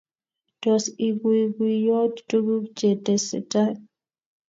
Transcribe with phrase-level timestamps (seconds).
[0.63, 3.71] Tos, iguiguiyoti tuguk chetesetai?